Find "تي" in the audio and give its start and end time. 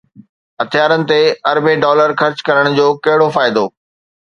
1.09-1.21